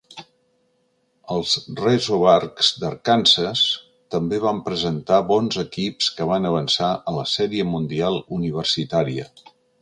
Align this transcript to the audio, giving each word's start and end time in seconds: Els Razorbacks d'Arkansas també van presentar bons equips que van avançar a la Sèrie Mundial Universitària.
Els 1.33 1.49
Razorbacks 1.81 2.71
d'Arkansas 2.83 3.61
també 4.15 4.39
van 4.47 4.63
presentar 4.71 5.21
bons 5.33 5.61
equips 5.65 6.09
que 6.17 6.27
van 6.33 6.49
avançar 6.53 6.91
a 7.13 7.15
la 7.19 7.27
Sèrie 7.35 7.69
Mundial 7.75 8.19
Universitària. 8.41 9.29